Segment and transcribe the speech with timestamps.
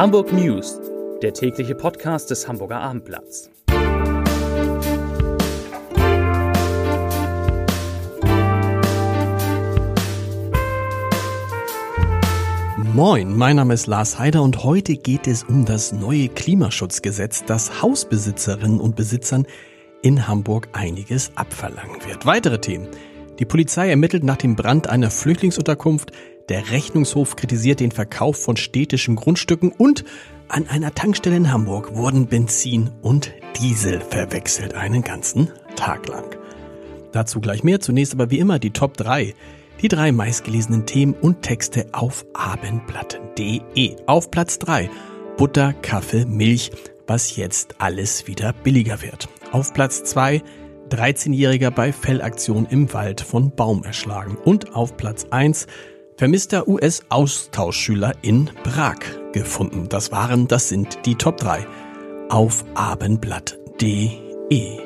[0.00, 0.80] Hamburg News,
[1.20, 3.50] der tägliche Podcast des Hamburger Abendblatts.
[12.94, 17.82] Moin, mein Name ist Lars Heider und heute geht es um das neue Klimaschutzgesetz, das
[17.82, 19.46] Hausbesitzerinnen und Besitzern
[20.00, 22.24] in Hamburg einiges abverlangen wird.
[22.24, 22.88] Weitere Themen.
[23.38, 26.12] Die Polizei ermittelt nach dem Brand einer Flüchtlingsunterkunft,
[26.50, 30.04] der Rechnungshof kritisiert den Verkauf von städtischen Grundstücken und
[30.48, 36.36] an einer Tankstelle in Hamburg wurden Benzin und Diesel verwechselt einen ganzen Tag lang.
[37.12, 39.34] Dazu gleich mehr, zunächst aber wie immer die Top 3.
[39.80, 43.96] Die drei meistgelesenen Themen und Texte auf abendblatt.de.
[44.06, 44.90] Auf Platz 3
[45.36, 46.72] Butter, Kaffee, Milch,
[47.06, 49.28] was jetzt alles wieder billiger wird.
[49.52, 50.42] Auf Platz 2
[50.90, 54.36] 13-Jähriger bei Fellaktion im Wald von Baum erschlagen.
[54.36, 55.66] Und auf Platz 1
[56.20, 58.98] vermisster US-Austauschschüler in Prag
[59.32, 59.88] gefunden.
[59.88, 61.66] Das waren, das sind die Top 3
[62.28, 64.80] auf abendblatt.de.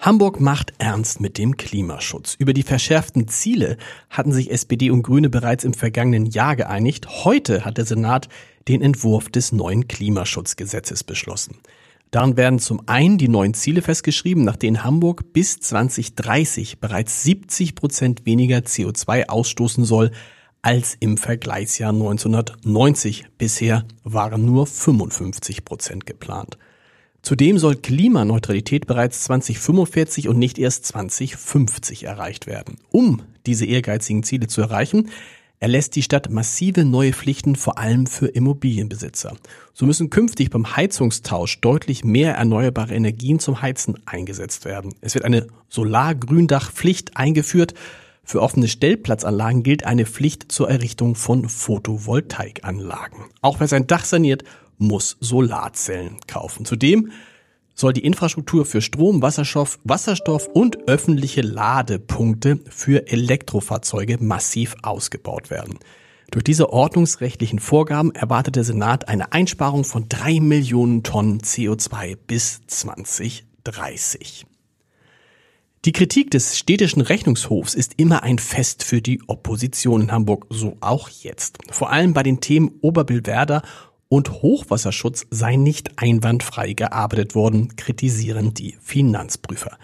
[0.00, 2.36] Hamburg macht ernst mit dem Klimaschutz.
[2.38, 3.78] Über die verschärften Ziele
[4.10, 7.24] hatten sich SPD und Grüne bereits im vergangenen Jahr geeinigt.
[7.24, 8.28] Heute hat der Senat
[8.68, 11.56] den Entwurf des neuen Klimaschutzgesetzes beschlossen.
[12.10, 17.76] Darin werden zum einen die neuen Ziele festgeschrieben, nach denen Hamburg bis 2030 bereits 70
[17.76, 20.10] Prozent weniger CO2 ausstoßen soll
[20.60, 23.26] als im Vergleichsjahr 1990.
[23.38, 26.58] Bisher waren nur 55 Prozent geplant.
[27.22, 32.78] Zudem soll Klimaneutralität bereits 2045 und nicht erst 2050 erreicht werden.
[32.90, 35.10] Um diese ehrgeizigen Ziele zu erreichen,
[35.60, 39.36] erlässt die Stadt massive neue Pflichten vor allem für Immobilienbesitzer.
[39.74, 44.94] So müssen künftig beim Heizungstausch deutlich mehr erneuerbare Energien zum Heizen eingesetzt werden.
[45.02, 47.74] Es wird eine Solargründachpflicht eingeführt.
[48.24, 53.24] Für offene Stellplatzanlagen gilt eine Pflicht zur Errichtung von Photovoltaikanlagen.
[53.42, 54.44] Auch wer sein Dach saniert,
[54.78, 56.64] muss Solarzellen kaufen.
[56.64, 57.12] Zudem
[57.74, 65.78] soll die Infrastruktur für Strom, Wasserstoff, Wasserstoff und öffentliche Ladepunkte für Elektrofahrzeuge massiv ausgebaut werden.
[66.30, 72.60] Durch diese ordnungsrechtlichen Vorgaben erwartet der Senat eine Einsparung von drei Millionen Tonnen CO2 bis
[72.68, 74.46] 2030.
[75.86, 80.76] Die Kritik des städtischen Rechnungshofs ist immer ein Fest für die Opposition in Hamburg, so
[80.80, 81.56] auch jetzt.
[81.70, 83.62] Vor allem bei den Themen Oberbillwerder
[84.10, 89.78] und Hochwasserschutz sei nicht einwandfrei gearbeitet worden, kritisieren die Finanzprüfer.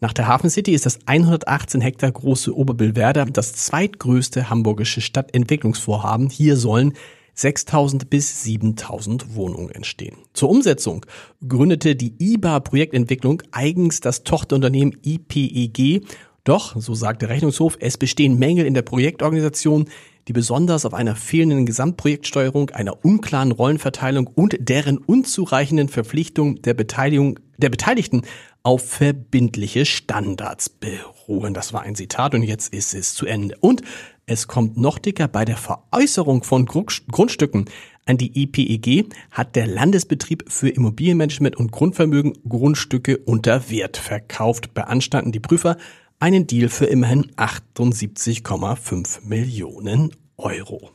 [0.00, 6.30] Nach der Hafen City ist das 118 Hektar große Oberbillwerder das zweitgrößte hamburgische Stadtentwicklungsvorhaben.
[6.30, 6.94] Hier sollen
[7.34, 10.16] 6000 bis 7000 Wohnungen entstehen.
[10.32, 11.04] Zur Umsetzung
[11.46, 16.06] gründete die IBA Projektentwicklung eigens das Tochterunternehmen IPEG.
[16.44, 19.86] Doch, so sagt der Rechnungshof, es bestehen Mängel in der Projektorganisation,
[20.28, 27.38] die besonders auf einer fehlenden Gesamtprojektsteuerung, einer unklaren Rollenverteilung und deren unzureichenden Verpflichtung der Beteiligung
[27.58, 28.22] der Beteiligten
[28.62, 31.54] auf verbindliche Standards beruhen.
[31.54, 33.56] Das war ein Zitat und jetzt ist es zu Ende.
[33.60, 33.82] Und
[34.26, 37.66] es kommt noch dicker bei der Veräußerung von Grundstücken
[38.06, 45.32] an die IPEG hat der Landesbetrieb für Immobilienmanagement und Grundvermögen Grundstücke unter Wert verkauft, beanstanden
[45.32, 45.76] die Prüfer
[46.20, 50.90] einen Deal für immerhin 78,5 Millionen Euro.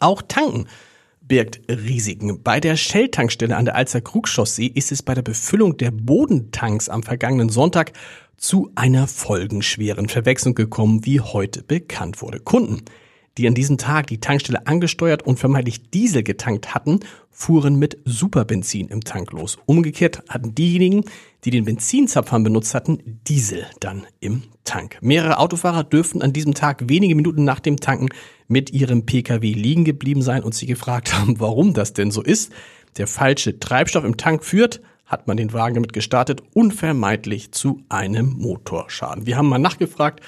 [0.00, 0.66] Auch Tanken
[1.20, 2.42] birgt Risiken.
[2.42, 7.02] Bei der Shell-Tankstelle an der Alzer Krugchaussee ist es bei der Befüllung der Bodentanks am
[7.02, 7.92] vergangenen Sonntag
[8.36, 12.40] zu einer folgenschweren Verwechslung gekommen, wie heute bekannt wurde.
[12.40, 12.82] Kunden
[13.38, 18.88] die an diesem Tag die Tankstelle angesteuert und vermeintlich Diesel getankt hatten, fuhren mit Superbenzin
[18.88, 19.58] im Tank los.
[19.66, 21.04] Umgekehrt hatten diejenigen,
[21.44, 24.98] die den Benzinzapfern benutzt hatten, Diesel dann im Tank.
[25.02, 28.08] Mehrere Autofahrer dürften an diesem Tag wenige Minuten nach dem Tanken
[28.48, 32.52] mit ihrem Pkw liegen geblieben sein und sie gefragt haben, warum das denn so ist.
[32.96, 38.34] Der falsche Treibstoff im Tank führt, hat man den Wagen damit gestartet, unvermeidlich zu einem
[38.38, 39.26] Motorschaden.
[39.26, 40.20] Wir haben mal nachgefragt,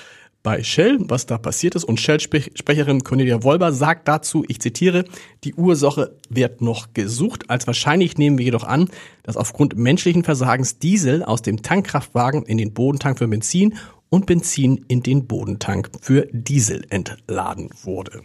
[0.43, 1.85] bei Shell, was da passiert ist.
[1.85, 5.05] Und Shell-Sprecherin Cornelia Wolber sagt dazu, ich zitiere,
[5.45, 7.51] die Ursache wird noch gesucht.
[7.51, 8.89] Als wahrscheinlich nehmen wir jedoch an,
[9.23, 13.75] dass aufgrund menschlichen Versagens Diesel aus dem Tankkraftwagen in den Bodentank für Benzin
[14.11, 18.23] und Benzin in den Bodentank für Diesel entladen wurde.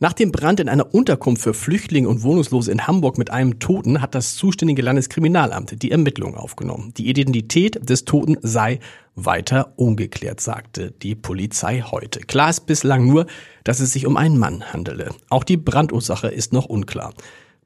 [0.00, 4.00] Nach dem Brand in einer Unterkunft für Flüchtlinge und Wohnungslose in Hamburg mit einem Toten
[4.00, 6.94] hat das zuständige Landeskriminalamt die Ermittlungen aufgenommen.
[6.96, 8.78] Die Identität des Toten sei
[9.16, 12.20] weiter ungeklärt, sagte die Polizei heute.
[12.20, 13.26] Klar ist bislang nur,
[13.64, 15.10] dass es sich um einen Mann handele.
[15.30, 17.12] Auch die Brandursache ist noch unklar.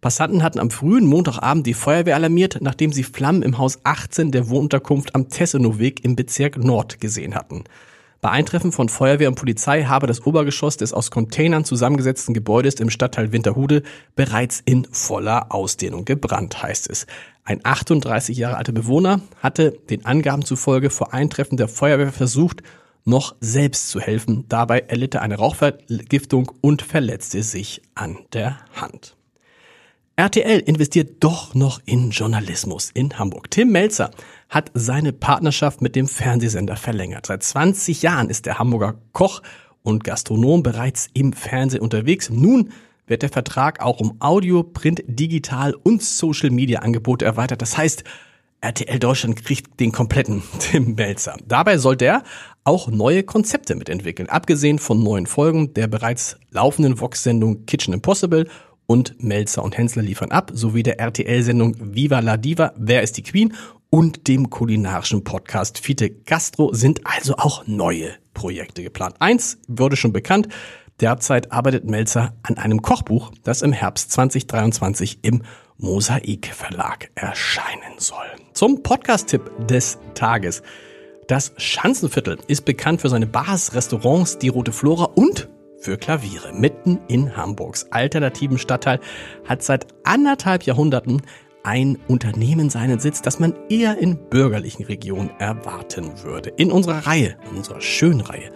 [0.00, 4.49] Passanten hatten am frühen Montagabend die Feuerwehr alarmiert, nachdem sie Flammen im Haus 18 der
[4.49, 7.64] Wohnunterkunft am Tessenoweg im Bezirk Nord gesehen hatten.
[8.22, 12.88] Bei Eintreffen von Feuerwehr und Polizei habe das Obergeschoss des aus Containern zusammengesetzten Gebäudes im
[12.88, 13.82] Stadtteil Winterhude
[14.14, 17.08] bereits in voller Ausdehnung gebrannt, heißt es.
[17.42, 22.62] Ein 38 Jahre alter Bewohner hatte den Angaben zufolge vor Eintreffen der Feuerwehr versucht,
[23.04, 24.44] noch selbst zu helfen.
[24.48, 29.16] Dabei erlitt er eine Rauchvergiftung und verletzte sich an der Hand.
[30.14, 33.50] RTL investiert doch noch in Journalismus in Hamburg.
[33.50, 34.10] Tim Melzer
[34.52, 37.25] hat seine Partnerschaft mit dem Fernsehsender verlängert.
[37.25, 39.40] Seit 20 Jahren ist der Hamburger Koch
[39.82, 42.28] und Gastronom bereits im Fernsehen unterwegs.
[42.28, 42.70] Nun
[43.06, 47.62] wird der Vertrag auch um Audio, Print, Digital und Social Media Angebote erweitert.
[47.62, 48.04] Das heißt,
[48.60, 51.38] RTL Deutschland kriegt den kompletten Tim Melzer.
[51.46, 52.22] Dabei soll der
[52.62, 54.28] auch neue Konzepte mitentwickeln.
[54.28, 58.46] Abgesehen von neuen Folgen der bereits laufenden Vox-Sendung Kitchen Impossible
[58.84, 63.22] und Melzer und Hensler liefern ab, sowie der RTL-Sendung Viva la Diva, Wer ist die
[63.22, 63.55] Queen
[63.92, 69.16] und dem kulinarischen Podcast Fiete Gastro sind also auch neue Projekte geplant.
[69.18, 70.48] Eins wurde schon bekannt.
[71.00, 75.42] Derzeit arbeitet Melzer an einem Kochbuch, das im Herbst 2023 im
[75.76, 78.24] Mosaik Verlag erscheinen soll.
[78.54, 80.62] Zum Podcast-Tipp des Tages.
[81.28, 85.50] Das Schanzenviertel ist bekannt für seine Bars, Restaurants, die Rote Flora und
[85.80, 86.54] für Klaviere.
[86.54, 89.00] Mitten in Hamburgs alternativen Stadtteil
[89.46, 91.20] hat seit anderthalb Jahrhunderten
[91.64, 96.50] ein Unternehmen seinen Sitz, das man eher in bürgerlichen Regionen erwarten würde.
[96.50, 98.50] In unserer Reihe, in unserer schönen Reihe,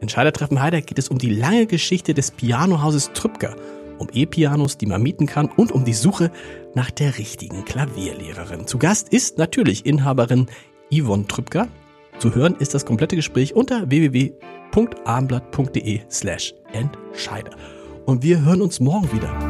[0.00, 3.54] Entscheidertreffen Heider geht es um die lange Geschichte des Pianohauses Trübker,
[3.98, 6.30] um E-Pianos, die man mieten kann und um die Suche
[6.74, 8.66] nach der richtigen Klavierlehrerin.
[8.66, 10.46] Zu Gast ist natürlich Inhaberin
[10.92, 11.68] Yvonne Trübker.
[12.18, 17.52] Zu hören ist das komplette Gespräch unter www.abendblatt.de slash Entscheider.
[18.06, 19.49] Und wir hören uns morgen wieder.